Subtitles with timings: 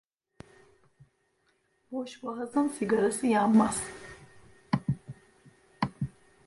[1.91, 3.77] Boşboğazın sigarası yanmaz.